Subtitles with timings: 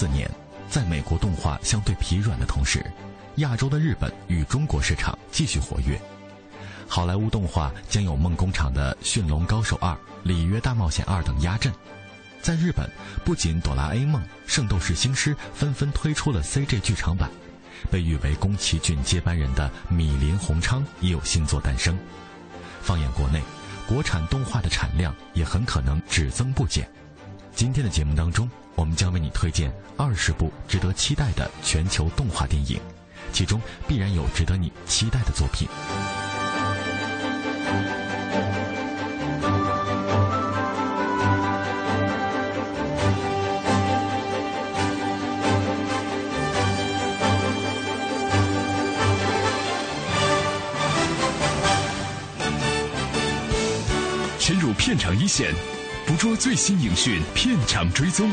[0.00, 0.26] 四年，
[0.70, 2.82] 在美国动画相对疲软的同时，
[3.34, 6.00] 亚洲的日本与中国市场继续活跃。
[6.88, 9.92] 好莱坞动画将有梦工厂的《驯龙高手二》
[10.22, 11.70] 《里约大冒险二》等压阵。
[12.40, 12.88] 在日本，
[13.26, 17.28] 不仅《哆啦 A 梦》《圣斗士星矢》纷纷推出了 CG 剧场版，
[17.90, 21.94] 被誉为宫崎骏接班人的米林宏昌也有新作诞生。
[22.80, 23.42] 放眼国内，
[23.86, 26.88] 国产动画的产量也很可能只增不减。
[27.54, 32.80] 今天的节目当中，我们将为你推荐二十部值得期待的全球动画电影，
[33.32, 35.68] 其中必然有值得你期待的作品。
[54.38, 55.54] 深入片场一线，
[56.10, 58.28] 捕捉最新影讯，片场追踪。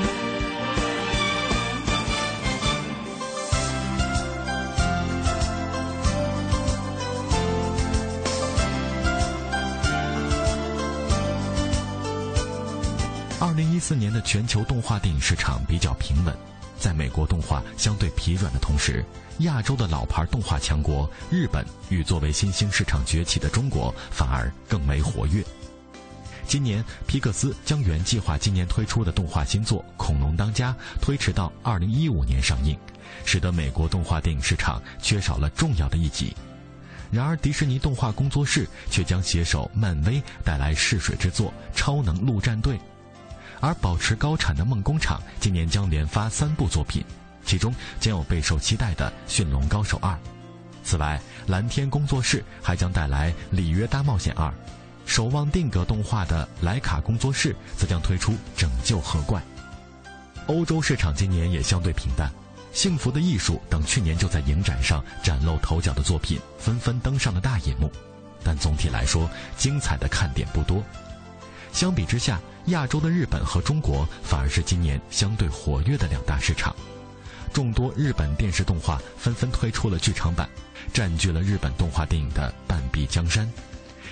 [13.39, 16.35] 二零一四年的全球动画电影市场比较平稳，
[16.79, 19.05] 在美国动画相对疲软的同时，
[19.41, 25.45] 亚洲的老牌动画强国日本与作为新兴市场崛起的中国反而更为活跃。
[26.47, 30.71] 今年，皮克斯将原计划今年推出的动画新作《恐龙当家》
[31.01, 32.79] 推迟到二零一五年上映，
[33.25, 36.33] 使得美国动画电影市场缺少了重要的一集。
[37.11, 42.75] 然而，迪士尼动画工作室却将携手漫威带来试水之作《超能陆战队》。
[43.59, 47.03] 而保持高产的梦工厂今年将连发三部作品，
[47.43, 50.13] 其中将有备受期待的《驯龙高手二》。
[50.81, 54.47] 此外，蓝天工作室还将带来《里约大冒险二》，
[55.07, 59.39] 守望定格动画的莱卡工作室则将推出《拯救河怪》。
[60.45, 62.29] 欧洲市场今年也相对平淡，
[62.77, 67.89] 《幸福的艺术》等去年就在影展上崭露头角的作品纷纷登上了大银幕，
[68.43, 70.83] 但总体来说，精彩的看点不多。
[71.71, 76.75] 相比之下，亚洲的日本和中国反而是今年相对活跃的两大市场。
[77.53, 80.49] 众多日本电视动画纷纷推出了剧场版，
[80.93, 83.49] 占据了日本动画电影的半壁江山。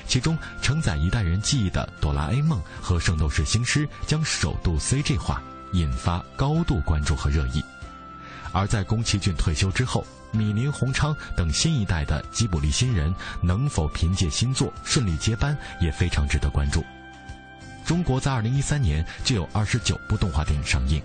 [0.07, 5.41] 其中承载一代人记忆的《哆啦 A 梦》和《圣斗士星矢》将首度 CG 化，
[5.73, 7.63] 引发高度关注和热议。
[8.53, 16.83] 而在宫崎骏退休之后，米林宏昌等新一代的吉卜力新人能否凭借新作顺利接班，也非常值得关注。
[17.85, 21.01] 中国在二零一三年就有二十九部动画电影上映，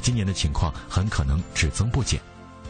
[0.00, 2.20] 今年的情况很可能只增不减。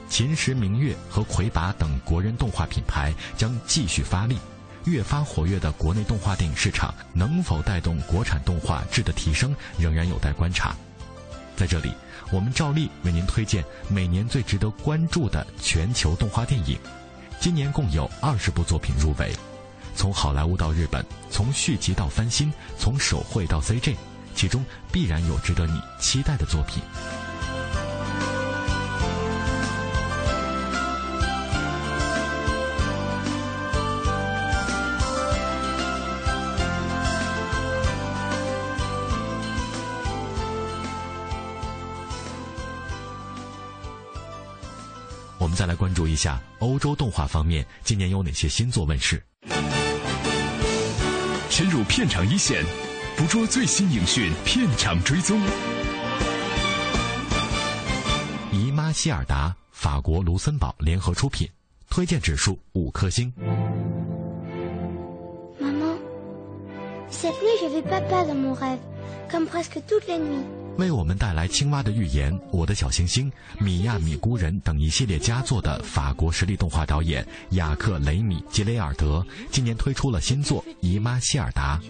[0.09, 4.39] 秦时明月和魁拔等国人动画品牌将继续发力，
[4.87, 10.75] 越发活跃的国内动画电影市场能否带动国产动画质的提升，仍然有待观察。
[11.57, 11.93] 在这里，
[12.31, 16.79] 我们照例为您推荐每年最值得关注的全球动画电影，
[17.41, 19.35] 今年共有二十部作品入围。
[19.97, 23.97] 从好莱坞到日本，从续集到翻新，从手绘到 CG，
[24.35, 26.81] 其中必然有值得你期待的作品。
[45.57, 49.23] 再来关注一下欧洲动画方面今年有哪些新作问世？
[51.49, 52.63] 深入片场一线
[53.17, 55.41] 捕捉最新影讯片场追踪。
[58.53, 61.49] 姨妈希尔达法国卢森堡联合出品
[61.89, 63.33] 推荐指数五颗星。
[65.59, 65.97] 妈妈
[70.79, 81.81] 为我们带来青蛙的寓言我的小星星米亚米姑人等一系列佳作的法国实力动画导演雅克雷米吉雷尔德今年推出了新作姨妈希尔达。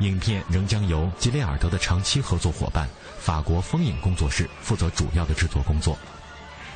[0.00, 2.88] 影片仍将由吉雷尔德的长期合作伙伴
[3.18, 5.98] 法国风影工作室负责主要的制作工作。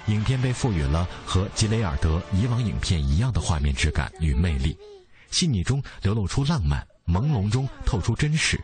[0.08, 4.76] 影片被赋予了和吉雷尔德以往影片一样的画面质感与魅力，
[5.31, 8.58] 细腻中流露出浪漫，朦胧中透出真实。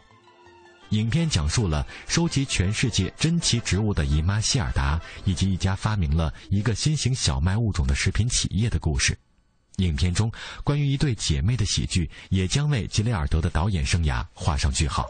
[0.91, 9.17] 影片讲述了收集全世界珍奇植物的姨妈希尔达，以及一家发明了一个新型小麦物种的食品企业的故事。
[9.79, 10.31] 影片中
[10.62, 15.05] 关于一对姐妹的喜剧，也将为吉雷尔德的导演生涯画上句号。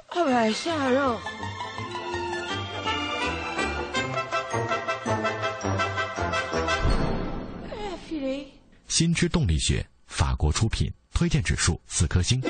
[8.88, 12.41] 心之动力学，法国出品，推荐指数四颗星。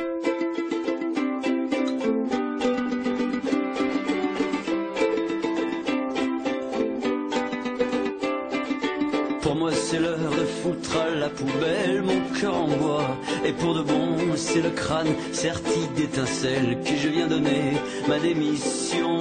[9.42, 13.18] Pour moi, c'est l'heure de foutre à la poubelle mon cœur en bois.
[13.44, 17.74] Et pour de bon, c'est le crâne serti d'étincelles que je viens donner
[18.08, 19.20] ma démission.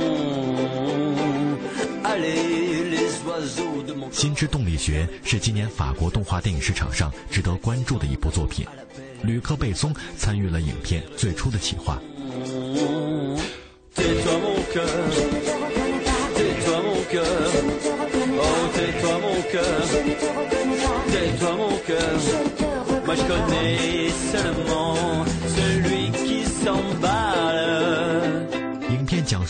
[2.04, 2.61] Allez,
[4.11, 8.65] 心之动力学是今年法国动画电影市场上值得关注的一部作品。
[9.23, 11.99] 吕克·贝松参与了影片最初的企划。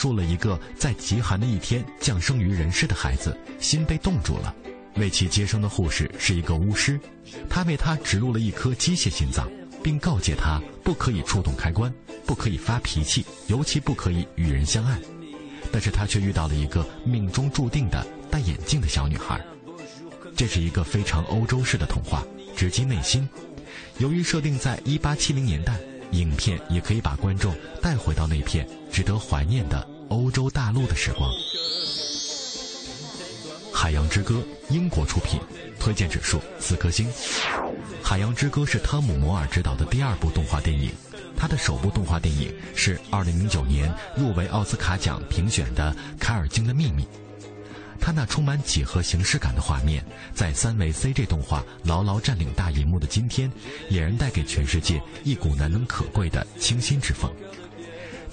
[0.03, 4.53] 述了一个在极寒的一天降生于人世的孩子，心被冻住了。
[4.97, 6.99] 为其接生的护士是一个巫师，
[7.49, 9.49] 他为他植入了一颗机械心脏，
[9.81, 11.89] 并告诫他不可以触动开关，
[12.25, 14.99] 不可以发脾气，尤其不可以与人相爱。
[15.71, 19.39] 但是他却遇到了一个命中注定的戴眼镜的小女孩。
[20.35, 22.25] 这是一个非常欧洲式的童话，
[22.57, 23.25] 直击内心。
[23.99, 25.79] 由于设定在1870年代，
[26.11, 31.31] 影片也可以把观众带回到那片值得怀念的欧洲大陆的时光。
[33.73, 34.35] 《海洋之歌》
[34.73, 35.39] 英国出品，
[35.79, 37.07] 推荐指数四颗星。
[38.03, 40.91] 《海洋之歌》是汤姆·摩尔执导的第二部动画电影，
[41.35, 47.03] 他的首部动画电影是2009年入围奥斯卡奖评选的《凯尔经的秘密》。
[47.99, 50.05] 他那充满几何形式感的画面，
[50.35, 53.51] 在三维 CG 动画牢牢占领大银幕的今天，
[53.89, 57.33] 俨然带给全世界一股难能可贵的清新之风。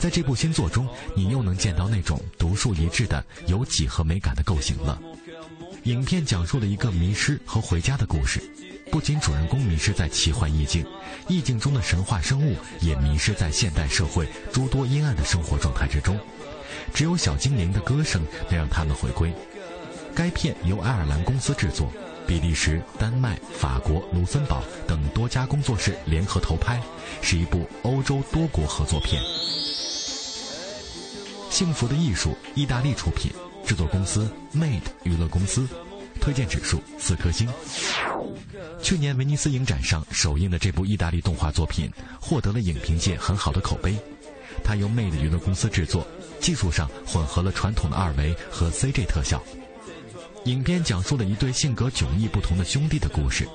[0.00, 4.98] 在这部新作中，你又能见到那种独树一帜的有几何美感的构型了。
[5.82, 8.40] 影片讲述了一个迷失和回家的故事，
[8.90, 10.86] 不仅主人公迷失在奇幻意境，
[11.28, 16.18] 意境中的神话生物也迷失在现代社会诸多阴暗的生活状态之中。
[16.94, 19.30] 只有小精灵的歌声能让他们回归。
[20.14, 21.92] 该片由爱尔兰公司制作，
[22.26, 26.80] 比利时、丹麦、法国、卢森堡等多家工作室联合投拍，
[27.20, 29.22] 是一部欧洲多国合作片。
[31.50, 33.30] 《幸福的艺术》意大利出品，
[33.66, 35.66] 制作公司 Made 娱乐公司，
[36.20, 37.48] 推荐指数四颗星。
[38.80, 43.96] 去年威尼斯影展上首映的这部意大利动画作品获得了影评界很好的口碑。
[44.62, 46.06] 它由 Made 娱乐公司制作，
[46.38, 49.42] 技术上混合了传统的二维和 CG 特效。
[50.44, 53.46] 影片讲述了一对性格迥异不同的兄弟的故事，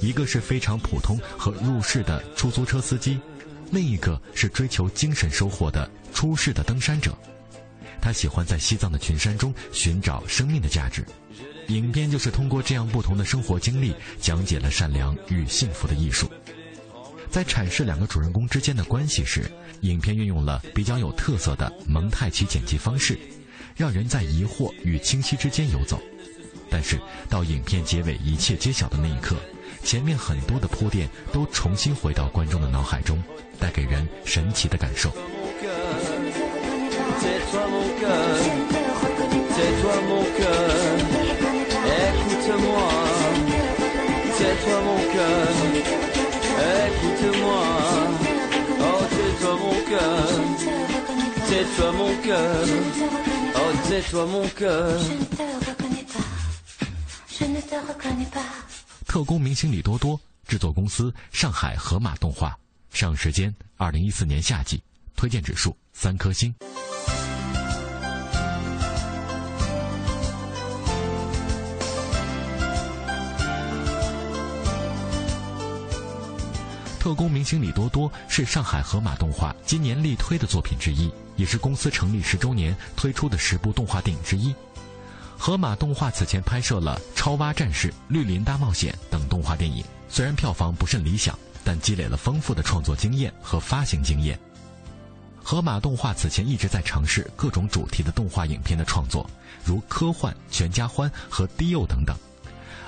[0.00, 3.20] 一个是非常普通和入世的出租车司机，
[3.70, 7.16] 另一个是追求精神收获的出世的登山者。
[8.00, 11.04] 他喜欢在西藏的群山中寻找生命的价值。
[11.68, 16.30] 影片就是通过这样不同的生活经历，讲解了善良与幸福的艺术。
[17.30, 19.50] 在阐释两个主人公之间的关系时，
[19.82, 23.18] 影片运用了比较有特色的蒙太奇剪辑方式。
[23.76, 26.00] 让人在疑惑与清晰之间游走，
[26.68, 26.98] 但是
[27.30, 29.36] 到影片结尾一切揭晓的那一刻，
[29.88, 33.22] 前面很多的铺垫都重新回到观众的脑海中，
[33.58, 35.10] 带给人神奇的感受。
[59.08, 62.54] 特工明星李多多，制作公司上海河马动画，
[62.92, 64.82] 上映时间二零一四年夏季，
[65.16, 66.54] 推荐指数三颗星。
[77.00, 84.54] 特工明星李多多是上海河马动画今年力推的作品之一，也是公司成立十周年推出的十部动画电影之一。
[85.40, 94.38] 河马动画此前拍摄了《超蛙战士》《绿林大冒险》等动画电影，虽然票房不甚理想，但积累了丰富的创作经验和发行经验。
[95.42, 99.30] 河马动画此前一直在尝试各种主题的动画影片的创作，
[99.64, 102.14] 如科幻、全家欢和低幼等等。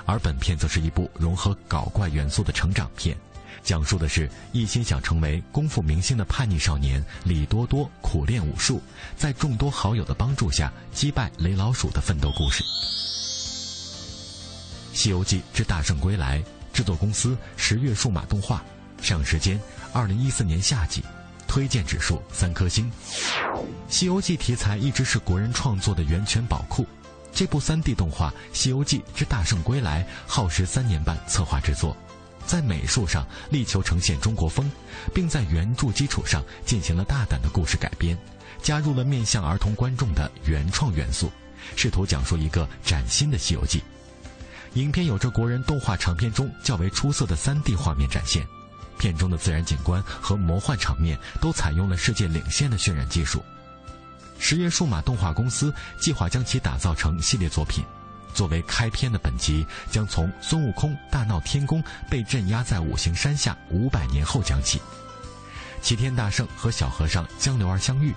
[0.04, 3.16] 而本片则是一部融合搞怪元素的成长片，
[3.62, 8.82] 讲述的是一心想成为功夫明星的叛逆少年李多多苦练武术，
[9.16, 12.64] 在众多好友的帮助下击败雷老鼠的奋斗故事。
[14.92, 16.38] 《西游记之大圣归来》
[16.72, 18.62] 制作公司十月数码动画，
[19.00, 19.60] 上映时间
[19.92, 21.02] 二零一四年夏季。
[21.48, 22.88] 推荐指数三颗星，
[23.88, 26.86] 《西游记》题材一直是国人创作的源泉宝库。
[27.34, 31.96] 这部 3D 动画《西游记之大圣归来》耗时三年半策划制作，
[32.50, 34.68] 在美术上力求呈现中国风，
[35.14, 38.18] 并在原著基础上进行了大胆的故事改编，
[38.60, 41.30] 加入了面向儿童观众的原创元素，
[41.76, 43.78] 试图讲述一个崭新的《西游记》。
[44.74, 48.44] 影片有着国人动画长片中较为出色的 3D 画面展现。
[48.98, 53.44] 片中的自然景观和魔幻场面都采用了世界领先的渲染技术。
[54.40, 57.84] 十月数码动画公司计划将其打造成系列作品。
[58.34, 64.80] 作为开篇的本集，将从孙悟空大闹天宫被镇压在五行山下五百年后讲起。
[65.82, 68.14] 齐天大圣和小和尚江流儿相遇，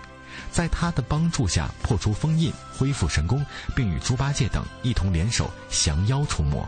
[0.52, 6.68] 在他的帮助下破除封印，恢复神功，并与猪八戒等一同联手降妖除魔。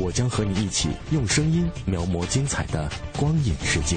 [0.00, 2.88] 我将和你一起用声音描摹精彩的
[3.18, 3.96] 光影世界。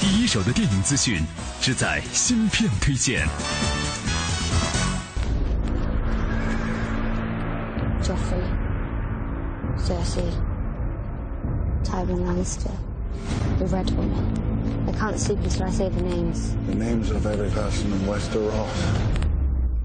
[0.00, 1.20] 第一手的电影资讯，
[1.60, 3.26] 只在芯片推荐。
[8.00, 8.46] Joffrey,
[9.76, 10.30] Cersei,
[11.82, 12.70] Tywin Lannister,
[13.58, 14.22] the Red Woman.
[14.86, 16.54] I can't sleep until I say the names.
[16.68, 19.21] The names of every person in Westeros.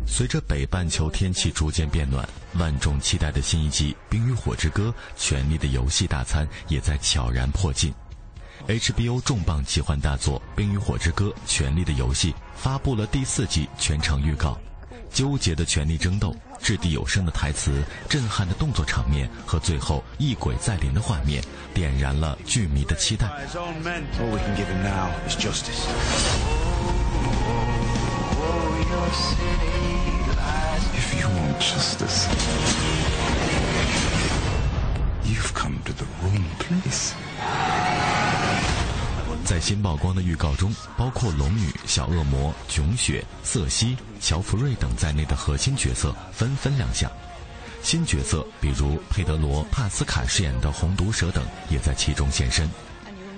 [0.10, 7.94] 随着北半球天气逐渐变暖，万众期待的新一季《冰与火之歌：权力的游戏》大餐也在悄然迫近。
[8.68, 14.58] HBO 重磅奇幻大作《冰与火之歌：权力的游戏》发布了第四季全程预告，
[15.14, 21.44] 纠结的权力争斗、掷地有声的台词、震撼的动作场面和最后异鬼再临的画面，
[21.76, 23.30] 点燃了剧迷的期待。
[31.28, 32.28] If you want justice,
[35.26, 37.12] you've come to the wrong place.
[39.44, 47.12] 在新曝光的预告中，包括龙女、小恶魔、囧雪、瑟西、乔弗瑞等在内的核心角色纷纷亮相。
[47.84, 52.70] 新角色比如佩德罗·帕斯卡饰演的红毒蛇等也在其中现身，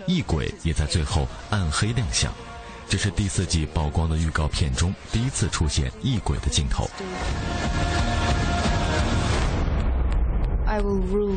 [0.05, 2.31] 异鬼也在最后暗黑亮相。
[2.89, 6.89] 这是第四季曝光的预告片中第一次出现异鬼的镜头。
[10.65, 11.35] I will rule。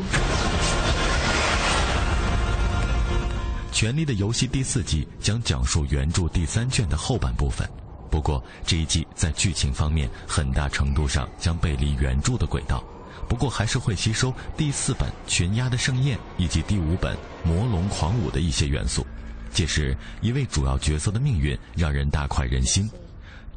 [3.75, 7.69] 《权力的游戏》第四季将讲述原著第三卷的后半部分，
[8.09, 12.83] 不过这一季在剧情方面很大程度上将背离原著的轨道，
[13.29, 19.05] 不过还是会吸收第四本《群鸦的盛宴》以及第五本《魔龙狂舞》的一些元素。
[19.53, 22.89] 届时，一位主要角色的命运让人大快人心。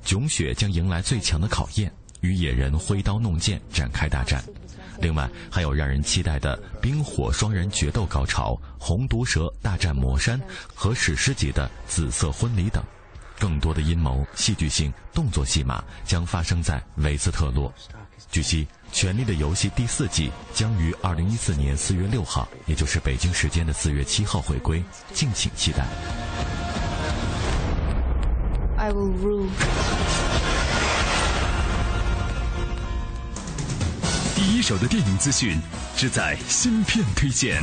[0.04, 4.44] 囧雪将迎来最强的考验，与野人挥刀弄剑展开大战。
[5.00, 10.40] 另外，还有让人期待的冰火双人决斗高潮、红毒蛇大战魔山
[10.74, 12.82] 和史诗级的紫色婚礼等。
[13.38, 17.70] 更多的阴谋、戏剧性、动作戏码将发生在维斯特洛。
[18.30, 18.66] 据悉。
[18.99, 24.82] 《权力的游戏》第四季将于二零一四年四月六号，也就是北京时间的四月七号回归，
[25.12, 25.85] 敬请期待。
[28.78, 29.49] I will rule。
[34.35, 35.61] 第一手的电影资讯，
[35.94, 37.62] 只在新片推荐。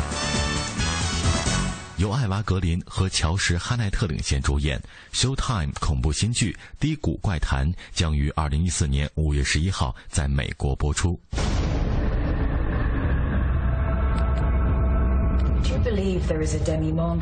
[1.96, 4.80] 由艾娃·格林和乔什·哈奈特领衔主演，
[5.12, 11.20] Showtime 恐怖新剧《低谷怪谈》将于二零一四年五月十一号在美国播出。
[15.64, 17.20] Do you believe there is a demimon?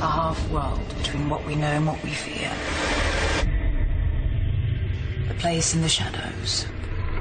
[0.00, 2.50] A half world between what we know and what we fear.
[5.30, 6.66] A place in the shadows,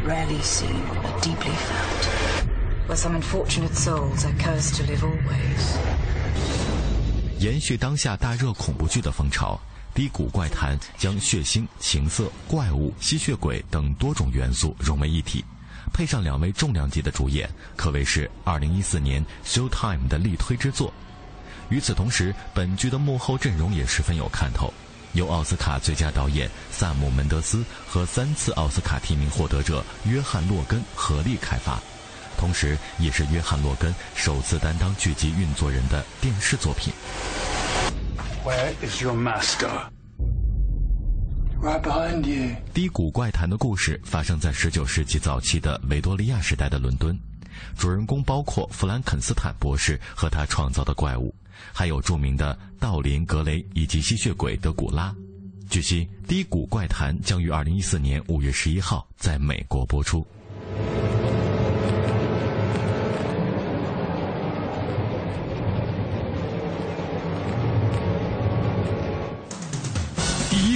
[0.06, 2.55] rarely seen but deeply felt.
[2.89, 5.77] Where some unfortunate souls are cursed to live always.
[7.41, 9.61] 延续当下大热恐怖剧的风潮，
[9.97, 15.45] 《低谷怪谈》将血腥、情色、怪物、吸血鬼等多种元素融为一体，
[15.93, 20.93] 配上两位重量级的主演，可谓是2014年 Showtime 的力推之作。
[21.71, 24.73] 与此同时，本剧的幕后阵容也十分有看头，
[25.13, 31.81] 由奥斯卡最佳导演萨姆·门德斯和三次奥斯卡提名获得者约翰·洛根合力开发。
[32.37, 36.93] 同时，也是约翰·洛根首次担当剧集运作人的电视作品。
[38.45, 39.91] Where is your master?
[41.61, 42.55] Right behind you.
[42.75, 47.19] 低谷怪谈的故事发生在19世纪早期的维多利亚时代的伦敦，
[47.77, 51.35] 主人公包括弗兰肯斯坦博士和他创造的怪物，
[51.73, 55.15] 还有著名的道林·格雷以及吸血鬼德古拉。
[55.69, 60.25] 据悉，《低谷怪谈》将于2014年5月11号在美国播出。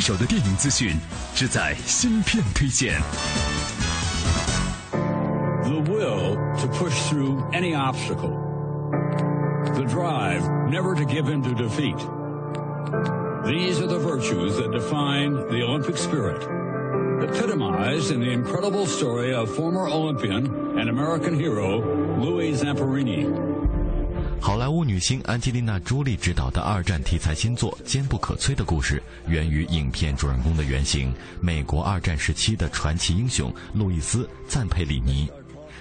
[0.09, 0.95] 手的电影资讯，
[1.33, 3.00] 只在芯片推荐。
[5.63, 8.31] The will to push through any obstacle.
[9.74, 11.97] The drive never to give in to defeat.
[13.45, 16.41] These are the virtues that define the Olympic spirit,
[17.21, 21.81] epitomized in the incredible story of former Olympian and American hero
[22.19, 23.49] Louis Zamperini.
[24.42, 35.28] 好莱坞女星安吉丽娜·朱莉执导的二战题材新作《坚不可摧》的故事，源于影片主人公的原型——美国二战时期的传奇英雄路易斯·赞佩里尼。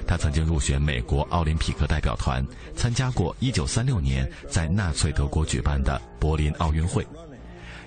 [0.05, 7.07] 他曾经入选美国奥林匹克代表团，参加过1936年在纳粹德国举办的柏林奥运会。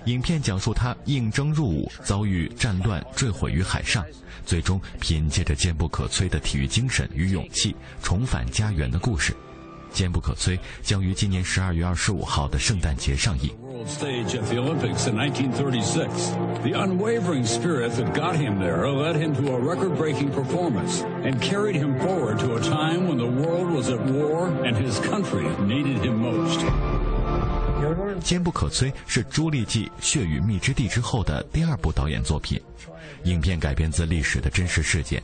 [0.05, 4.03] 影片讲述他应征入伍，遭遇战乱，坠毁于海上，
[4.43, 9.35] 最终凭借着坚不可摧的体育精神与勇气，重返家园的故事。
[9.93, 13.49] 坚不可摧将于今年十二月二十五号的圣诞节上映。
[13.61, 16.09] World stage at the Olympics in 1936.
[16.63, 21.75] The unwavering spirit that got him there led him to a record-breaking performance and carried
[21.75, 26.01] him forward to a time when the world was at war and his country needed
[26.03, 26.59] him most.
[28.21, 32.59] 坚不可摧是朱莉继《血与蜜之地》之后的第二部导演作品，
[33.25, 35.21] 影片改编自历史的真实事件。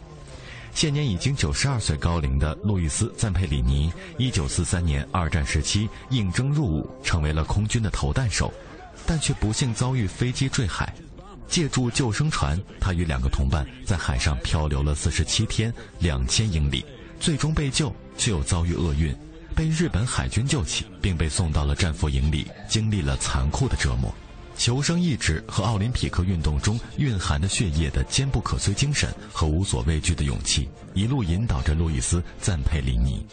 [0.73, 8.53] 现年已经九十二岁高龄的路易斯·赞佩里尼，一九四三年二战时期应征入伍，成为了空军的投弹手，
[9.05, 10.93] 但却不幸遭遇飞机坠海。
[11.47, 16.86] 借助救生船，他与两个同伴在海上漂流了四十七天两千英里，
[17.19, 19.13] 最终被救，却又遭遇厄运，
[19.55, 24.13] 被日本海军救起，并被送到了战俘营里，经历了残酷的折磨。
[24.60, 33.26] 求生意志和奥林匹克运动中蕴含的血液的坚不可摧精神和无所畏惧的勇气，一路引导着路易斯·赞佩里尼。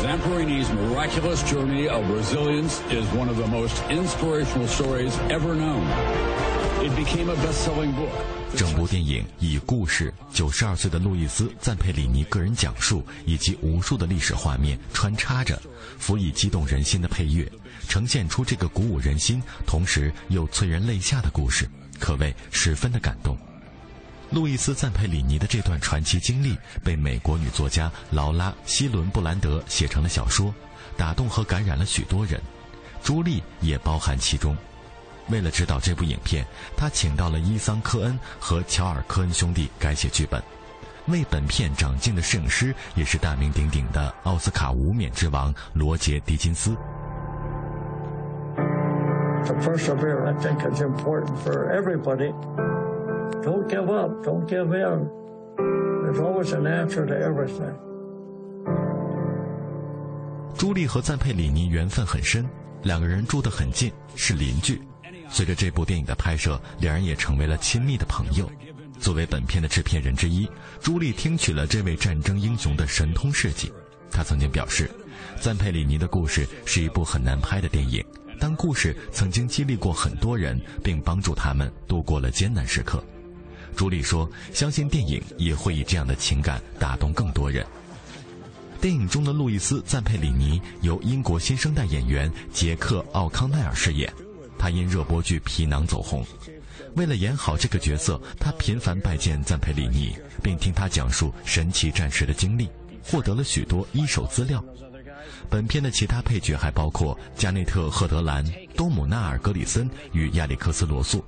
[0.00, 5.84] Zamperini's miraculous journey of resilience is one of the most inspirational stories ever known.
[8.56, 15.60] 整部电影以故事、九十二岁的路易斯·赞佩里尼个人讲述以及无数的历史画面穿插着，
[15.98, 17.46] 辅以激动人心的配乐，
[17.86, 23.36] 呈现出这个鼓舞人心，同时又催人泪下的故事，可谓十分的感动。
[24.30, 30.54] 路易斯·赞佩里尼的这段传奇经历被美国女作家劳拉·希伦布兰德写成了小说，
[30.96, 32.40] 打动和感染了许多人，
[33.02, 34.56] 朱莉也包含其中。
[35.30, 36.44] 为了指导这部影片，
[36.76, 40.42] 他请到了伊桑·科恩和乔尔·科恩兄弟改写剧本。
[41.06, 46.76] 为本片长镜的摄影师也是大名鼎鼎的奥斯卡无冕之王罗杰·狄金斯。
[49.44, 52.32] The persevere, I think, is important for everybody.
[53.42, 54.10] Don't give up.
[54.22, 55.08] Don't give in.
[55.56, 57.74] There's always an answer to everything.
[60.56, 62.46] 朱莉和赞佩里尼缘分很深，
[62.82, 64.80] 两个人住得很近，是邻居。
[65.30, 68.50] 随着这部电影的拍摄，两人也成为了亲密的朋友。
[68.98, 70.46] 作为本片的制片人之一，
[70.82, 73.72] 朱莉听取了这位战争英雄的神通事迹。
[74.10, 74.90] 他曾经表示，
[75.40, 78.04] 赞佩里尼的故事是一部很难拍的电影，
[78.38, 83.02] 但故事曾经激励过很多人，并帮助他们度过了艰难时刻。
[83.76, 87.64] 朱莉说：“相信电影也会以这样的情感打动更多人。”
[88.80, 94.12] 电影中的路易斯·赞佩里尼由英国新生代演员杰克·奥康奈尔饰演，
[94.60, 96.22] 他因热播剧《皮囊》走红。
[96.96, 102.68] 为了演好这个角色，他频繁拜见赞佩里尼，并听他讲述神奇战士的经历，
[103.02, 104.62] 获得了许多一手资料。
[105.48, 108.44] 本片的其他配角还包括加内特·赫德兰、
[108.76, 111.24] 多姆纳尔·格里森与亚历克斯·罗素。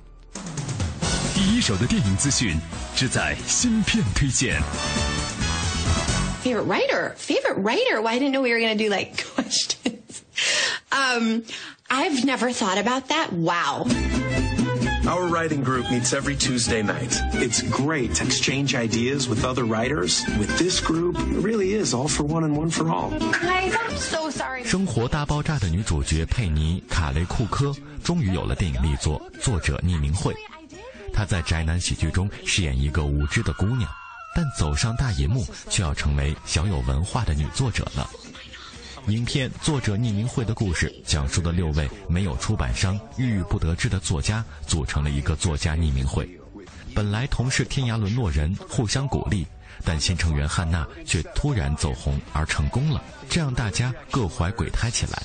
[1.33, 2.55] 第一手的电影资讯，
[2.95, 4.61] 只在新片推荐。
[6.43, 7.15] favorite writer.
[7.15, 8.01] Favorite writer.
[8.01, 10.21] Well, I didn't know we were going to do like questions.
[10.91, 11.45] Um,
[11.93, 13.31] I've never thought about that.
[13.31, 13.85] Wow.
[15.07, 17.15] Our writing group meets every Tuesday night.
[17.33, 20.25] It's great to exchange ideas with other writers.
[20.39, 23.11] With this group, it really is all for one and one for all.
[23.11, 24.63] Guys, I'm so sorry.
[24.63, 27.71] 生活大爆炸的女主角佩妮·卡雷库科
[28.03, 30.33] 终于有了电影力作《作者匿名会》。
[31.13, 33.87] 她在宅男喜剧中饰演一个无知的姑娘。
[34.35, 38.09] 但走上大银幕，却要成为小有文化的女作者了。
[39.07, 46.29] 影片《作者匿名会》的故事讲述的六位没有出版商、郁郁不得志的作家组成了一个作家匿名会。
[46.95, 49.45] 本来同是天涯沦落人，互相鼓励，
[49.83, 55.21] 但新成员汉娜却突然走红而成功了，这让大家各怀鬼胎起来。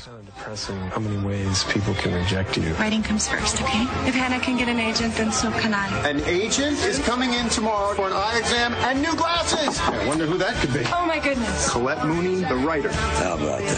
[0.93, 2.73] how many ways people can reject you.
[2.75, 3.83] Writing comes first, okay?
[4.07, 5.87] If Hannah can get an agent, then so can I.
[6.07, 9.79] An agent is coming in tomorrow for an eye exam and new glasses.
[9.79, 10.83] I wonder who that could be.
[10.93, 11.69] Oh my goodness.
[11.69, 12.91] Colette Mooney, the writer.
[12.91, 13.77] How about that?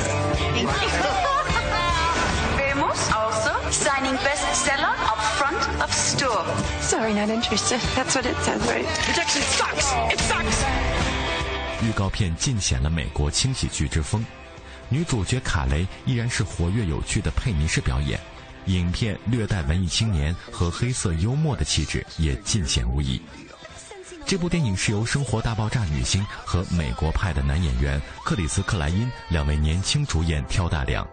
[0.52, 0.68] Thank you.
[2.60, 6.46] Famous also signing bestseller up front of store.
[6.82, 7.80] Sorry, not interested.
[7.96, 8.84] That's what it says, right?
[8.84, 9.94] It actually sucks.
[10.12, 10.66] It sucks.
[11.82, 14.26] 预告片尽显了美国轻喜剧之风。
[14.91, 18.21] 女主角卡雷依然是活跃有趣的佩妮式表演，
[18.67, 23.23] 影片略带文艺青年和黑色幽默的气质也尽显无疑。
[24.27, 31.07] 这部电影是由《生活大爆炸》女星和美国派的男演员克里斯·克莱因两位年轻主演挑大梁。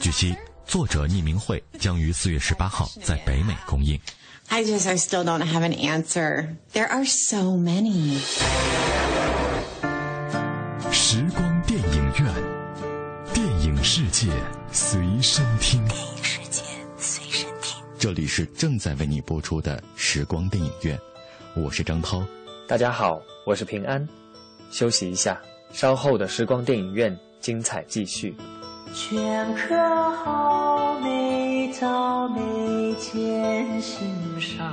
[0.00, 4.00] 据悉，作者匿名会将于四月十八号在北美公映。
[4.48, 6.56] I just I still don't have an answer.
[6.72, 8.18] There are so many.
[10.90, 11.47] 时光。
[13.90, 14.30] 世界
[14.70, 15.82] 随身听。
[15.88, 16.62] 电影世界
[16.98, 17.82] 随身听。
[17.98, 21.00] 这里是正在为你播出的时光电影院，
[21.56, 22.22] 我是张涛。
[22.66, 24.06] 大家好，我是平安。
[24.70, 25.40] 休息一下，
[25.72, 28.36] 稍后的时光电影院精彩继续。
[28.92, 29.74] 镌刻
[30.16, 34.70] 好美，早眉间心上，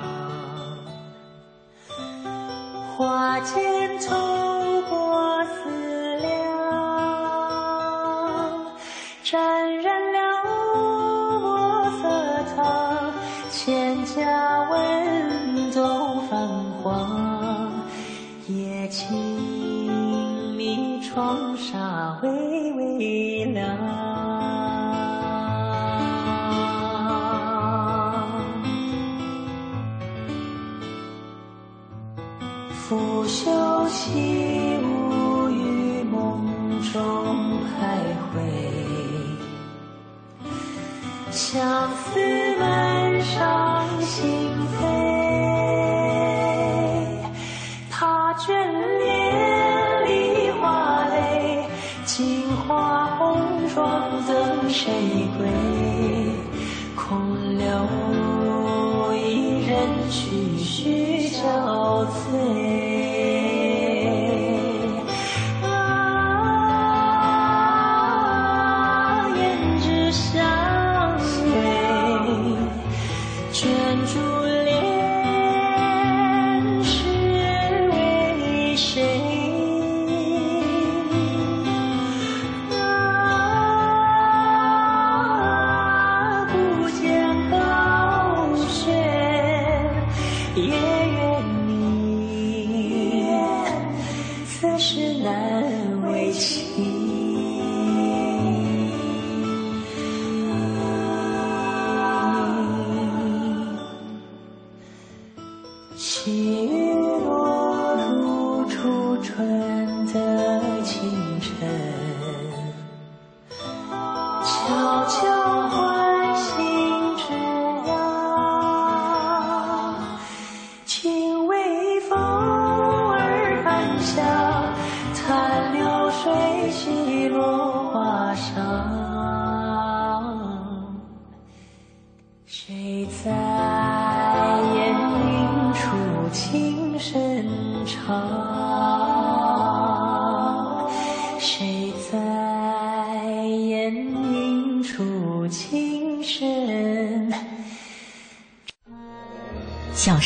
[2.98, 4.55] 花间透
[9.36, 10.18] 沾染了
[11.44, 12.08] 墨色
[12.56, 13.12] 苍，
[13.52, 16.48] 千家文都泛
[16.82, 17.70] 黄。
[18.48, 23.75] 夜静谧，窗纱微微亮。
[41.56, 41.64] 相
[41.96, 42.20] 思
[42.60, 44.84] 满上心扉，
[47.90, 48.50] 他眷
[49.00, 51.64] 恋梨花泪，
[52.04, 53.40] 镜花红
[53.74, 54.92] 妆等谁
[55.38, 55.48] 归？
[56.94, 57.66] 空留
[59.16, 62.65] 一人徐徐憔悴。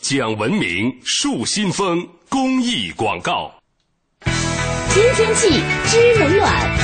[0.00, 3.52] 讲文明树新风公益广告。
[4.88, 6.78] 今天气知冷暖。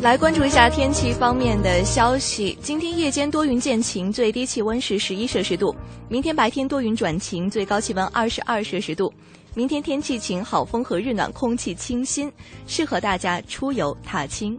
[0.00, 2.56] 来关注一下天气方面的消息。
[2.62, 5.74] 今天夜间多云见晴，最低气温是十一摄氏度；
[6.08, 9.12] 明天白天多云转晴，最高气温二十二摄氏度。
[9.54, 12.32] 明天天气晴，好风和日暖，空气清新，
[12.66, 14.58] 适合大家出游踏青。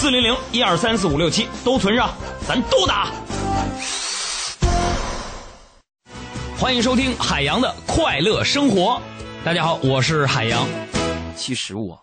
[0.00, 3.12] 四零零一二三四五六七都存上，咱都打。
[6.56, 9.02] 欢迎收听海洋的快乐生活。
[9.44, 10.68] 大家好，我是海洋。
[11.34, 12.00] 其实我，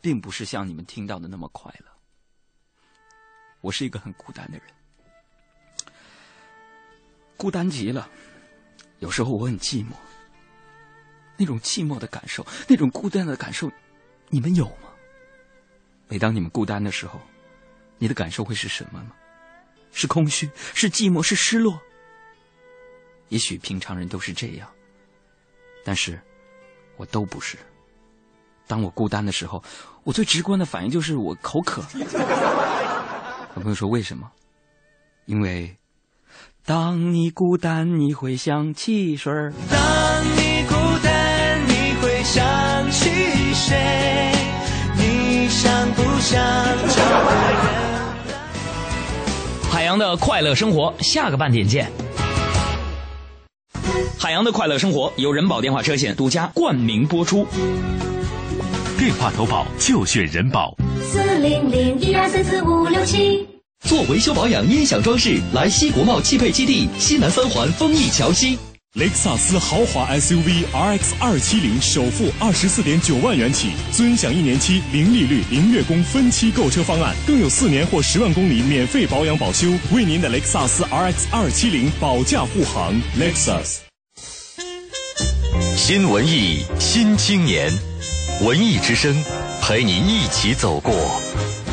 [0.00, 1.86] 并不是像你们听到的那么快乐。
[3.60, 4.62] 我是一个很孤单的人，
[7.36, 8.08] 孤单极了。
[9.00, 9.90] 有时候我很寂寞，
[11.36, 13.70] 那种寂寞的感受，那种孤单的感受，
[14.30, 14.88] 你们有吗？
[16.08, 17.20] 每当你们孤单的时候，
[17.98, 19.12] 你的感受会是什么吗？
[19.92, 21.80] 是空虚，是寂寞，是失落。
[23.28, 24.68] 也许平常人都是这样，
[25.84, 26.20] 但是
[26.96, 27.56] 我都不是。
[28.66, 29.62] 当我孤单的时候，
[30.02, 31.82] 我最直观的反应就是我口渴。
[33.54, 34.30] 有朋友说为什么？
[35.26, 35.76] 因为
[36.66, 39.32] 当你孤单，你会想汽水。
[39.70, 43.10] 当你孤单，你会想起
[43.54, 44.32] 谁？
[44.96, 46.42] 你想不想
[46.88, 47.30] 找个
[47.68, 47.83] 人？
[49.94, 51.88] 海洋的快乐生活，下个半点见。
[54.18, 57.46] 海洋的快乐生活由人保电话车险独家冠名播出。
[58.98, 60.76] 电话投保就选人保。
[61.00, 63.46] 四零零一二三四五六七。
[63.88, 68.58] 做维修保养、音响装饰，来西国贸汽配基地西南三环丰益桥西。
[68.94, 82.94] 雷克萨斯豪华 SUV RX 二七零首付二十四点九万元起，尊享一年期零利率、零月供分期购车方案，更有四年或十万公里免费保养保修，为您的雷克萨斯 RX 二七零保驾护航。
[83.18, 83.78] Lexus。
[85.76, 87.72] 新文艺新青年，
[88.42, 89.12] 文艺之声
[89.60, 91.20] 陪你一起走过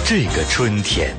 [0.07, 1.15] 这个春天。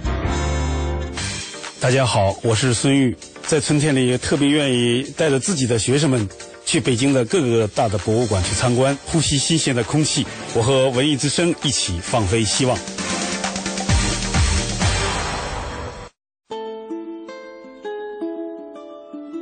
[1.79, 6.27] 大家好，我是孙玉，在春天里特别愿意带着自己的学生们
[6.65, 10.27] 去北京的各个大的博物馆去参观，呼吸新鲜的空气。
[10.55, 12.79] 我和文艺之声一起放飞希望。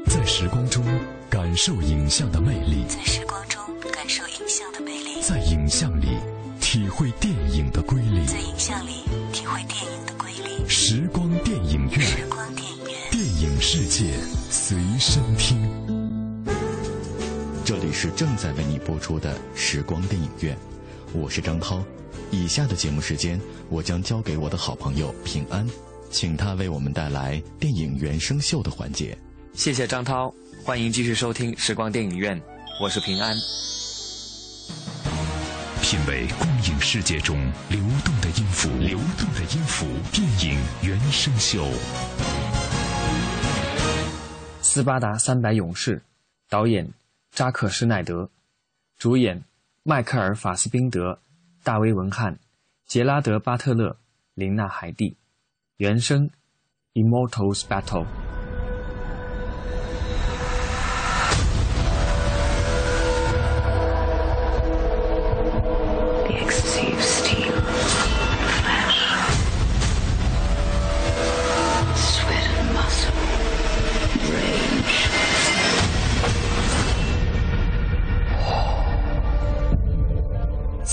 [0.07, 0.85] 在时光中
[1.29, 2.85] 感受影像的魅力，
[18.03, 20.57] 是正在为你播出的时光电影院，
[21.13, 21.85] 我是张涛。
[22.31, 25.69] 以下的节目时间，我将交给我的好朋友平安，
[26.11, 29.15] 请他为我们带来电影原声秀的环节。
[29.53, 30.35] 谢谢张涛，
[30.65, 32.41] 欢迎继续收听时光电影院，
[32.81, 33.37] 我是平安。
[35.83, 41.69] 品味光影世界中流动的音符，流动的音符，电影原声秀。
[44.63, 46.03] 斯巴达三百勇士，
[46.49, 46.91] 导演
[47.31, 48.31] 扎克施奈德，
[48.99, 49.45] 主演
[49.83, 51.21] 迈克尔法斯宾德、
[51.62, 52.38] 大卫文翰、
[52.87, 53.97] 杰拉德巴特勒、
[54.35, 55.16] 琳娜海蒂，
[55.77, 56.31] 原声
[56.93, 58.05] Immortals Battle》。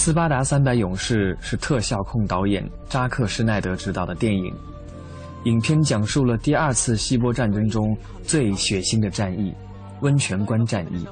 [0.08, 4.54] 斯巴达三百勇士》是特效控导演扎克施奈德执导的电影。
[5.44, 7.94] 影片讲述了第二次希波战争中
[8.24, 9.54] 最血腥的战役——
[10.00, 11.06] 温泉关战役。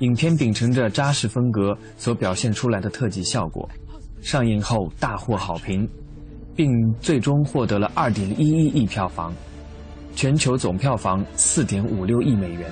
[0.00, 3.70] 影片秉承着扎实风格所表现出来的特技效果，
[4.20, 5.88] 上映后大获好评，
[6.56, 6.68] 并
[7.00, 9.32] 最终获得了二点一一亿票房，
[10.16, 12.68] 全球总票房四点五六亿美元。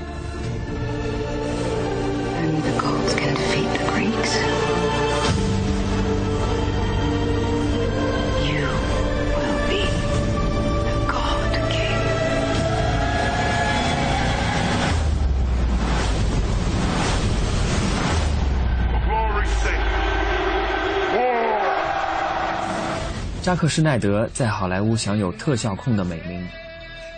[23.48, 26.46] 扎克施奈德在好莱坞享有特效控的美名，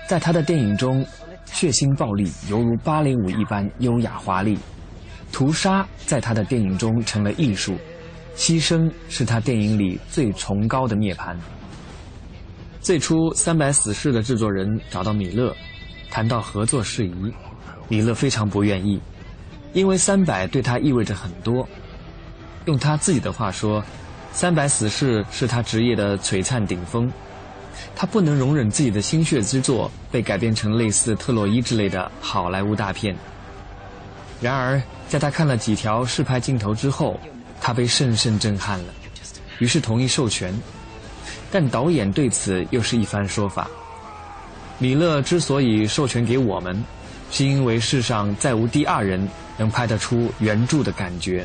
[0.07, 1.05] 在他的电影中，
[1.47, 4.57] 血腥暴力犹如芭蕾舞一般优雅华丽，
[5.33, 7.77] 屠杀在他的电影中成了艺术，
[8.37, 11.35] 牺牲是他电影里最崇高的涅槃。
[12.81, 15.53] 最初，《三百死士》的制作人找到米勒，
[16.13, 17.35] 谈到合作事宜，
[17.89, 19.01] 米勒非常不愿意，
[19.73, 21.69] 因为三百对他意味着很多。
[22.67, 23.83] 用他自己的话说。
[24.33, 27.13] 《三百死士》是他职业的璀璨顶峰，
[27.95, 33.15] 他不能容忍自己的心血之作被改编成类似《特洛伊》之类的好莱坞大片。
[34.41, 37.19] 然而，在他看了几条试拍镜头之后，
[37.61, 38.95] 他被深深震撼了，
[39.59, 40.55] 于是同意授权。
[41.53, 43.69] 但导演对此又是一番说法。
[44.79, 46.83] 米勒之所以授权给我们，
[47.31, 51.45] 是因为世上再无第二人能拍得出原著的感觉。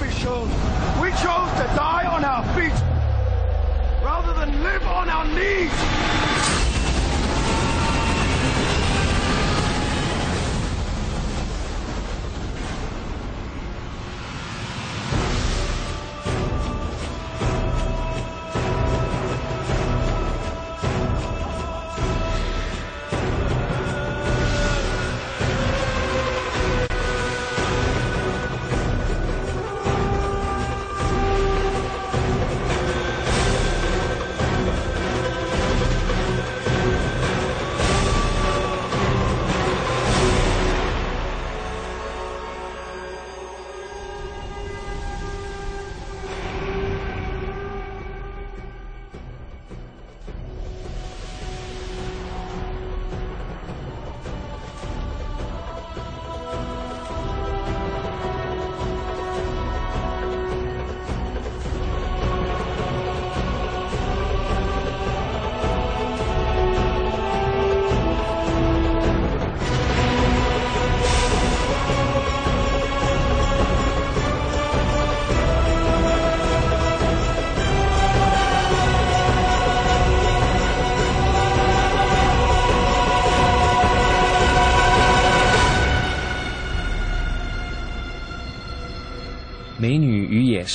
[0.00, 2.72] We chose to die on our feet
[4.04, 6.35] rather than live on our knees.《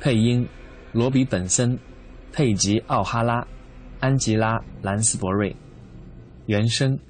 [0.00, 0.46] 配音
[0.92, 1.78] 罗比·本森、
[2.32, 3.46] 佩吉·奥哈拉、
[4.00, 5.54] 安吉拉·兰斯伯瑞，
[6.46, 6.98] 原声《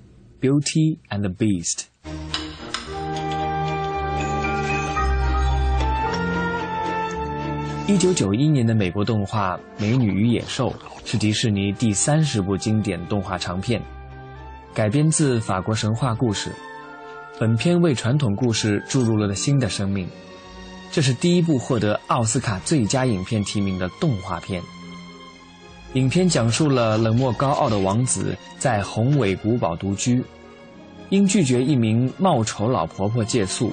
[0.41, 1.85] Beauty and the Beast》。
[7.89, 10.71] 一九九一年的美国动画《美女与野兽》
[11.05, 13.81] 是迪士尼第三十部经典动画长片。
[14.75, 16.53] 改编自法国神话故事，
[17.39, 20.09] 本片为传统故事注入了新的生命。
[20.91, 24.63] 这是第一部获得奥斯卡最佳影片提名的动画片。
[25.93, 30.25] 影片讲述了冷漠高傲的王子在宏伟古堡独居，
[31.11, 33.71] 因拒绝一名貌丑老婆婆借宿，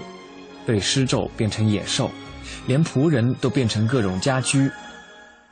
[0.66, 2.12] 被施咒变成野兽，
[2.68, 4.70] 连仆人都变成各种家居。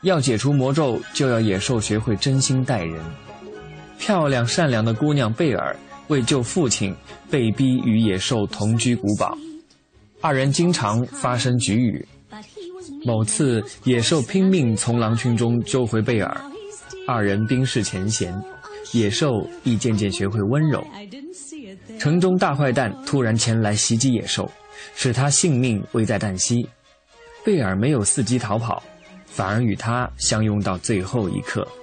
[0.02, 3.02] 要解除魔咒，就要野兽学会真心待人。
[3.98, 5.74] 漂亮善良的姑娘贝尔
[6.12, 6.94] 为救父亲，
[7.30, 9.34] 被逼与野兽同居古堡，
[10.20, 12.06] 二人经常发生局龉。
[13.06, 16.42] 某次，野兽拼命从狼群中救回贝尔，
[17.08, 18.38] 二人冰释前嫌，
[18.92, 20.86] 野兽亦渐渐学会温柔。
[21.98, 24.52] 城中大坏蛋突然前来袭击野兽，
[24.94, 26.68] 使他性命危在旦夕。
[27.46, 28.84] 贝尔没有伺机逃跑，
[29.26, 31.62] 反而与他相拥到最后一刻。《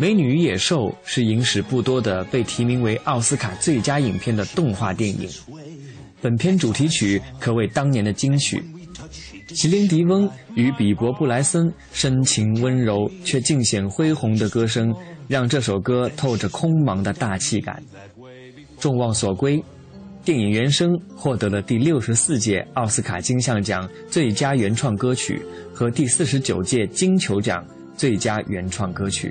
[0.00, 5.28] 美女与野兽》是影史不多的被提名为奥斯卡最佳影片的动画电影。
[6.22, 8.64] 本片主题曲可谓当年的金曲。
[9.48, 14.90] 席琳迪翁与比伯布莱森深情温柔却尽显恢宏的歌声，
[15.28, 17.82] 让这首歌透着空茫的大气感。
[18.78, 19.62] 众望所归，
[20.24, 25.42] 电影原声获得了第六十四届奥斯卡金像奖最佳原创歌曲
[25.74, 27.62] 和第四十九届金球奖
[27.94, 29.30] 最佳原创歌曲。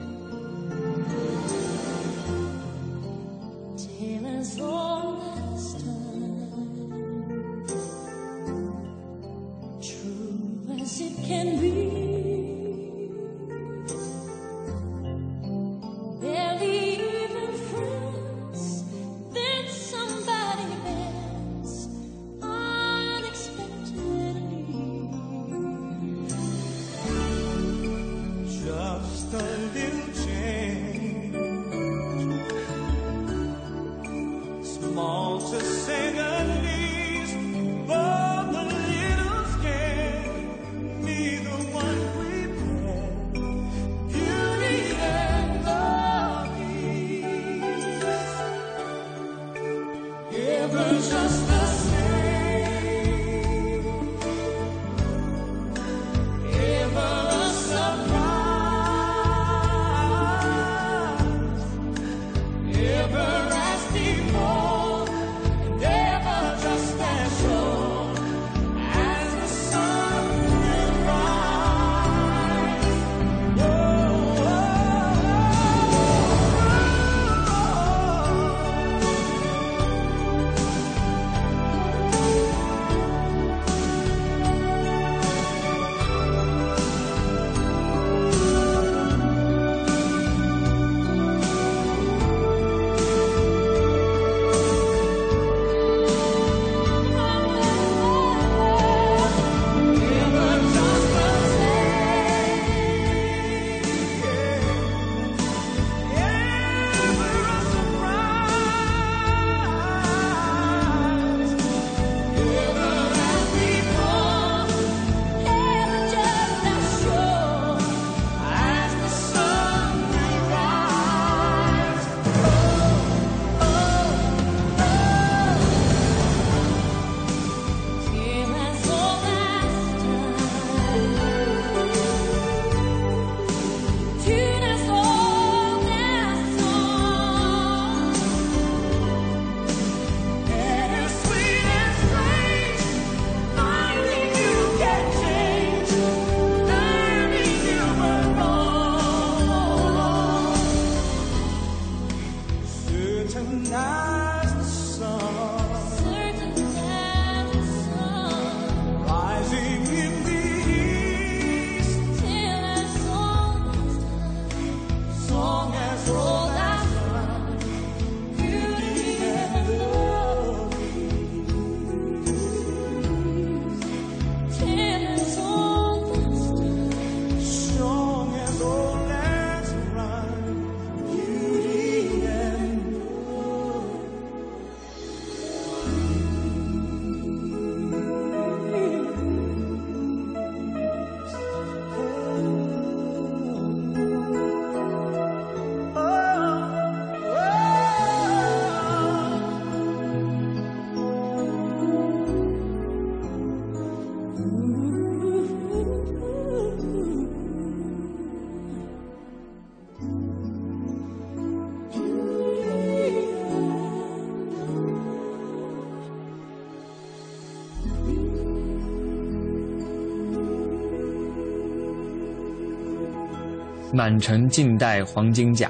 [223.99, 225.69] 满城尽带黄金甲，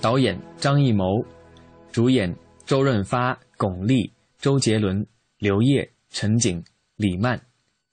[0.00, 1.22] 导演张艺谋，
[1.92, 2.34] 主演
[2.64, 5.06] 周润发、巩俐、周杰伦、
[5.36, 6.64] 刘烨、陈瑾、
[6.96, 7.38] 李曼，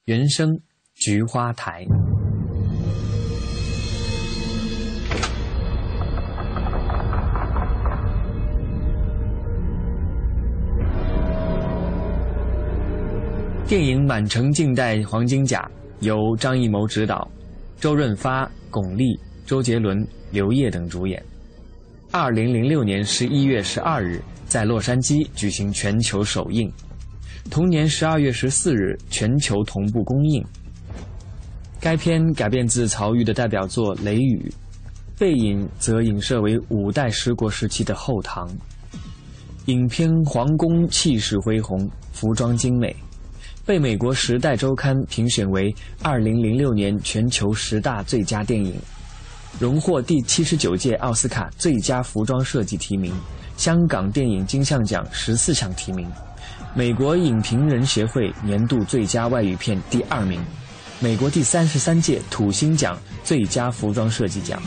[0.05, 0.51] 原声
[0.95, 1.86] 《菊花台》。
[13.68, 15.70] 电影《满城尽带黄金甲》
[16.05, 17.30] 由张艺谋执导，
[17.82, 19.20] 周润发、巩俐。
[19.47, 21.23] 周杰伦、刘烨等主演。
[22.11, 26.69] 二零零六年十一月十二日在洛杉矶举行全球首映，
[27.49, 30.43] 同年十二月十四日全球同步公映。
[31.79, 34.51] 该片改编自曹禺的代表作《雷雨》，
[35.17, 38.49] 背影则影射为五代十国时期的后唐。
[39.67, 42.93] 影片皇宫气势恢宏，服装精美，
[43.65, 45.73] 被美国《时代周刊》评选为
[46.03, 48.73] 二零零六年全球十大最佳电影，
[49.60, 53.12] 荣获第七十九届奥斯卡最佳服装设计提名，
[53.58, 56.08] 香港电影金像奖十四项提名，
[56.76, 60.39] 美国影评人协会年度最佳外语片第二名，
[60.99, 64.62] 美国第三十三届土星奖最佳服装设计奖。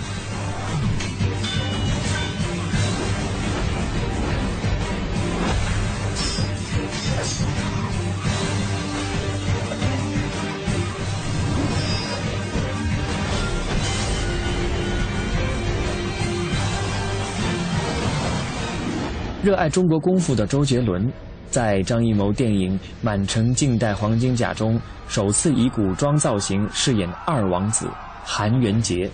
[19.51, 21.13] 热爱中国功夫的周杰伦，
[21.51, 27.89] 在张艺谋电影《满城尽带黄金甲》中，首次以古装造型饰演二王子
[28.23, 29.11] 韩元杰。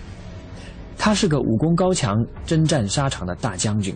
[0.95, 3.95] 他是个武功高强、征战沙场的大将军。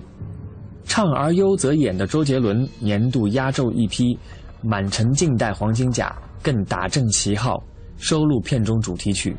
[0.84, 4.06] 唱而优则演的周杰伦，年度压轴一批
[4.64, 6.12] 《满城尽带黄金甲》
[6.44, 7.64] 更打正旗号，
[7.98, 9.38] 收录片中主题曲。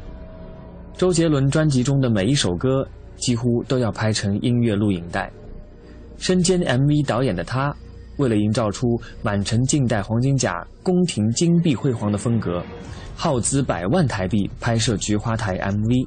[0.96, 2.86] 周杰伦专辑中的每一首歌，
[3.16, 5.28] 几乎都要拍成音乐录影带。
[6.22, 7.74] 身兼 MV 导演的他，
[8.16, 12.64] 为了营造出满城尽带黄金甲、宫廷金碧辉煌的风格，
[13.16, 16.06] 耗资百万台币拍摄菊花台 MV，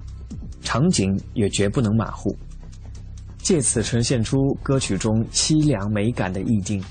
[0.61, 2.33] 场景也绝不能马虎，
[3.39, 6.81] 借此呈现出歌曲中凄凉美感的意境。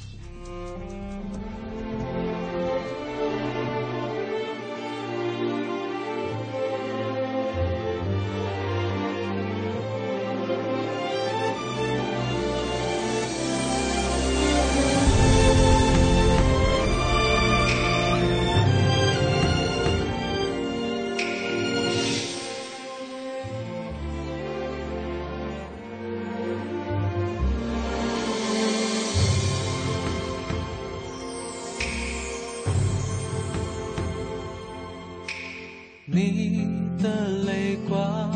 [36.15, 36.69] 你
[37.03, 38.31] 的泪光，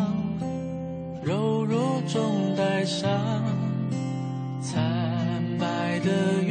[1.22, 3.09] 柔弱中带上，
[4.61, 6.43] 惨白的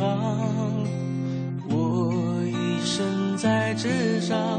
[0.00, 0.16] 窗，
[1.68, 4.49] 我一生在纸上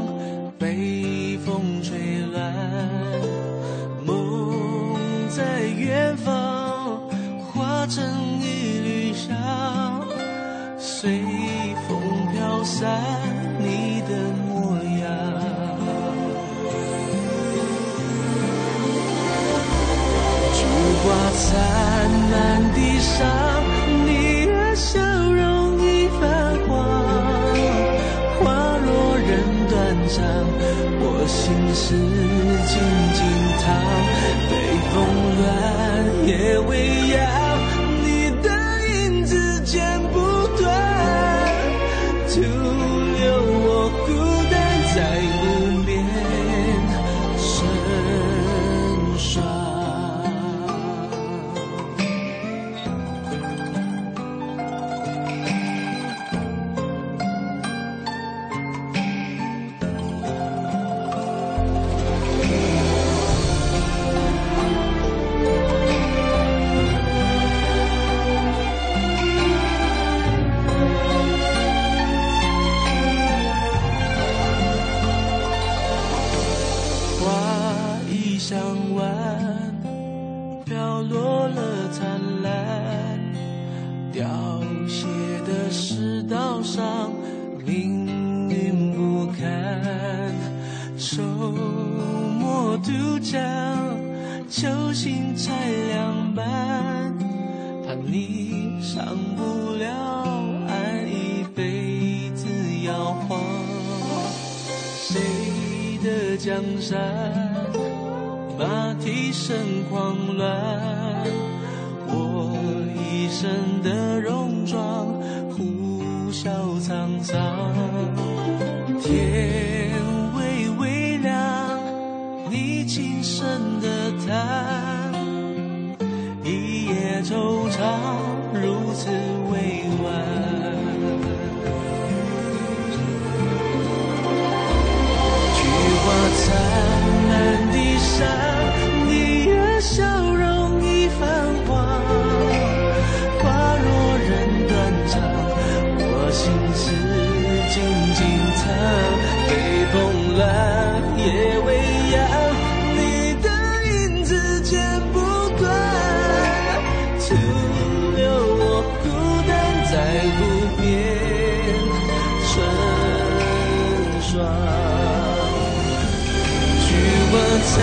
[167.62, 167.78] 花残，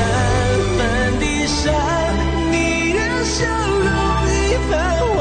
[0.78, 0.82] 满
[1.20, 1.74] 地伤，
[2.52, 3.88] 你的笑容
[4.28, 4.36] 已
[4.70, 4.72] 泛
[5.16, 5.18] 黄。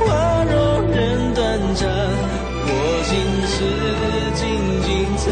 [0.00, 0.06] 花
[0.44, 0.52] 容
[0.90, 0.96] 人
[1.32, 1.38] 断
[1.76, 1.86] 肠，
[2.66, 2.68] 我
[3.04, 3.10] 心
[3.46, 3.56] 事
[4.34, 4.42] 静
[4.82, 5.26] 静藏。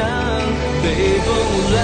[0.83, 0.85] 北
[1.25, 1.29] 风
[1.73, 1.77] 乱，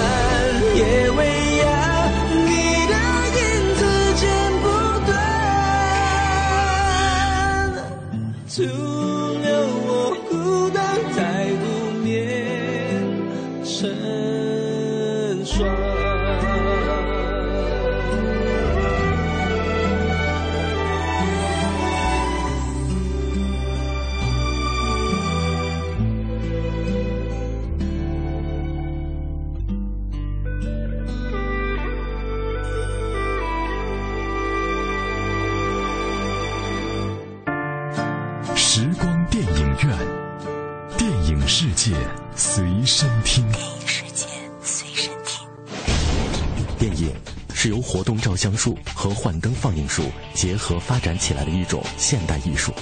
[49.93, 52.73] 术结合发展起来的一种现代艺术。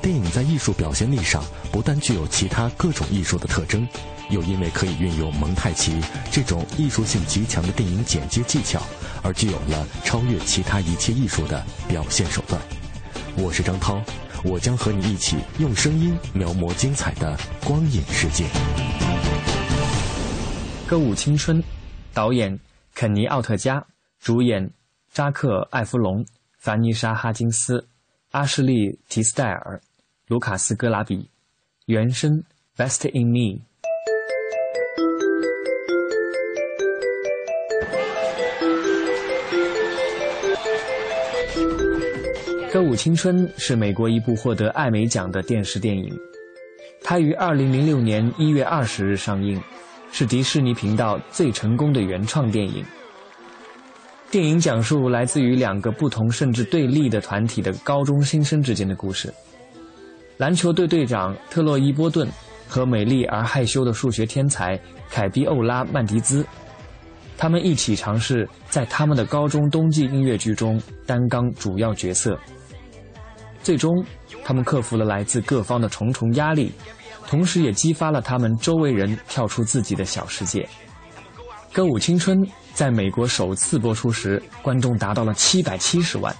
[0.00, 3.86] 电影在艺术表现力上不但具有其他各种艺术的特征，
[4.30, 8.80] 又因为可以运用蒙太奇这种艺术性极强的电影剪接技巧，
[9.22, 12.58] 而具有了超越其他一切艺术的表现手段。
[13.36, 14.00] 我是张涛，
[14.42, 18.46] 我将和你一起用声音描摹精彩的光影世界。
[20.86, 21.62] 歌舞青春，
[22.14, 22.58] 导演
[22.94, 23.84] 肯尼·奥特加，
[24.20, 24.70] 主演
[25.12, 26.24] 扎克·艾弗隆、
[26.58, 27.86] 凡妮莎·哈金斯、
[28.32, 29.80] 阿什利·提斯戴尔、
[30.26, 31.30] 卢卡斯·戈拉比，
[31.86, 32.42] 原声
[32.76, 33.38] 《Best in Me》。
[42.72, 46.12] 《歌舞青春》是美国一部获得艾美奖的电视电影，
[47.02, 49.62] 它于2006年1月20日上映，
[50.10, 52.84] 是迪士尼频道最成功的原创电影。
[54.30, 59.32] 电影讲述来自于两个不同甚至对立的团体的高中新生之间的故事。
[60.36, 62.28] 篮球队队长特洛伊·波顿
[62.68, 64.78] 和美丽而害羞的数学天才
[65.10, 66.44] 凯比·欧拉·曼迪兹，
[67.38, 72.38] 他们一起尝试在他们的高中冬季音乐剧中担纲主要角色。
[73.62, 73.90] 最终，
[74.44, 76.70] 他们克服了来自各方的重重压力，
[77.26, 80.68] 同时也激发了他们周围人跳出自己的小世界。
[81.74, 82.38] 《歌舞青春》
[82.78, 86.32] 在美国首次播出时，观众达到了七百七十万；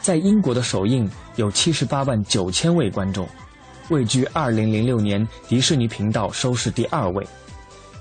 [0.00, 3.28] 在英国的首映有七十八万九千位观众，
[3.88, 7.26] 位居二零零六年迪士尼频道收视第二位。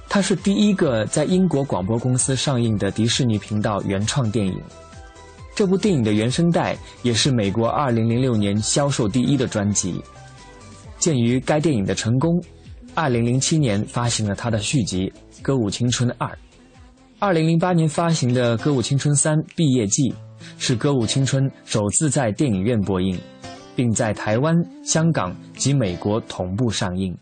[0.07, 4.55] 它是第一个在英国广播公司上映的迪士尼频道原创电影。
[5.55, 9.99] 这部电影的原声带也是美国2006年销售第一的专辑。
[10.99, 12.39] 鉴于该电影的成功
[12.93, 15.11] ，2007年发行了它的续集
[15.41, 16.27] 《歌舞青春二》。
[17.23, 20.13] 二零零八年发行的歌舞青春三毕业季
[20.57, 23.17] 是歌舞青春首次在电影院播映
[23.77, 24.53] 并在台湾
[24.83, 27.17] 香港及美国同步上映。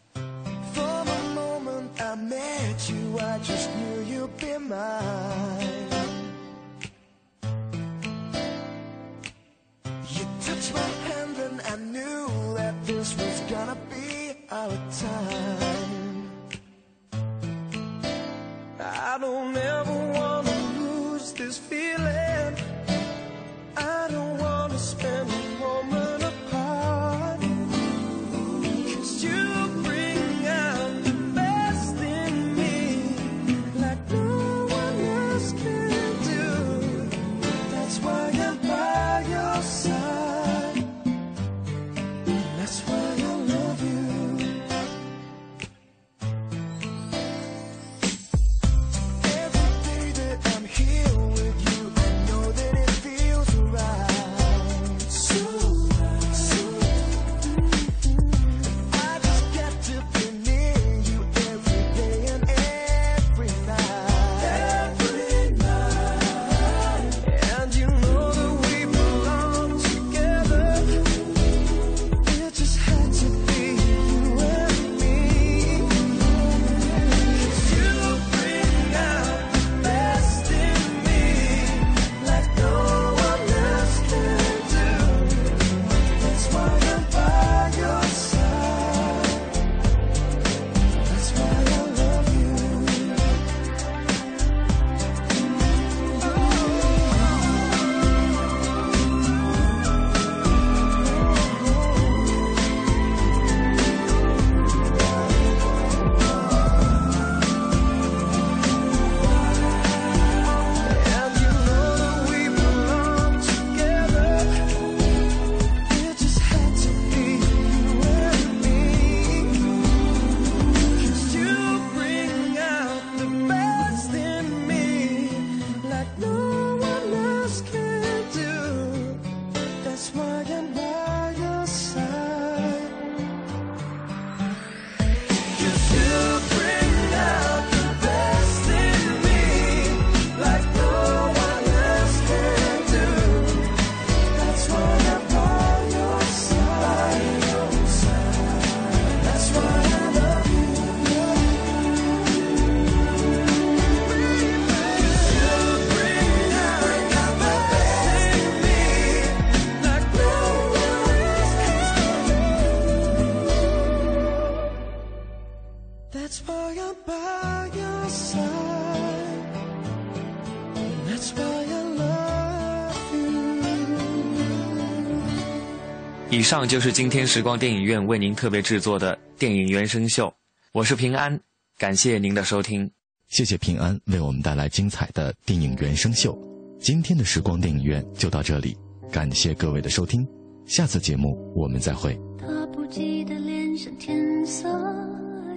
[176.52, 180.34] 上就是今天时光电影院为您特别制作的电影原声秀，
[180.74, 181.40] 我是平安，
[181.78, 182.92] 感谢您的收听。
[183.30, 186.38] 谢谢平安为我们带来精彩的电影原声秀。
[186.78, 188.76] 今天的时光电影院就到这里，
[189.10, 190.28] 感谢各位的收听，
[190.66, 192.20] 下次节目我们再会。
[192.38, 194.68] 他不记得脸上天色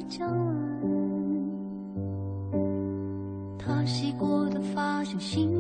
[0.09, 0.31] 将
[2.53, 5.51] 晚，他洗过的发像心